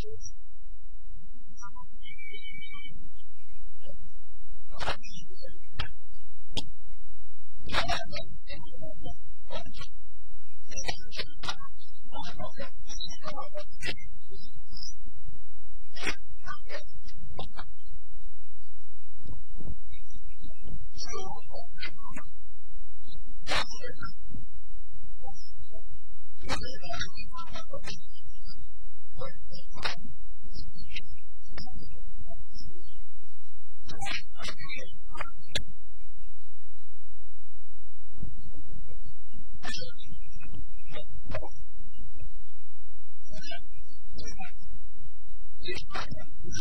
[0.00, 0.39] changes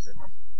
[0.00, 0.59] Jackson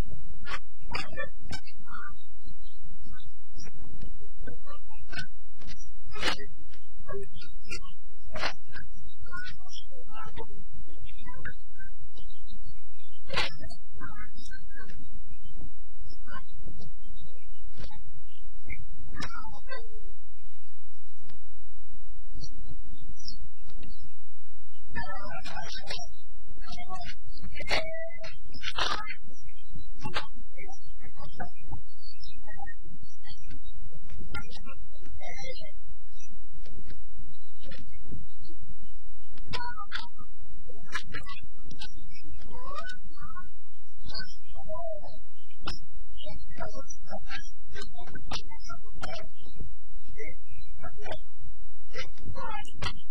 [52.81, 53.10] Bye.